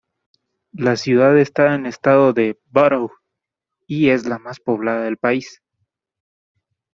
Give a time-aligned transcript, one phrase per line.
[0.73, 3.11] La ciudad está en estado de Borough,
[3.85, 5.61] y es la más poblada del país.